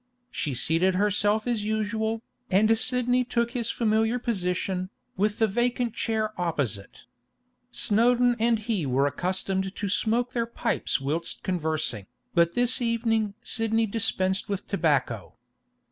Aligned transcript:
She 0.31 0.55
seated 0.55 0.95
herself 0.95 1.45
as 1.45 1.63
usual, 1.63 2.23
and 2.49 2.75
Sidney 2.75 3.23
took 3.23 3.51
his 3.51 3.69
familiar 3.69 4.17
position, 4.17 4.89
with 5.15 5.37
the 5.37 5.45
vacant 5.45 5.93
chair 5.93 6.31
opposite. 6.41 7.05
Snowdon 7.71 8.35
and 8.39 8.57
he 8.57 8.87
were 8.87 9.05
accustomed 9.05 9.75
to 9.75 9.89
smoke 9.89 10.33
their 10.33 10.47
pipes 10.47 10.99
whilst 10.99 11.43
conversing, 11.43 12.07
but 12.33 12.53
this 12.53 12.81
evening 12.81 13.35
Sidney 13.43 13.85
dispensed 13.85 14.49
with 14.49 14.65
tobacco. 14.67 15.35